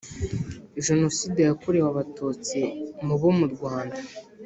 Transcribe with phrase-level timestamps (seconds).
[0.85, 2.59] Jenoside yakorewe Abatutsi
[3.05, 3.99] mu bo mu rwanda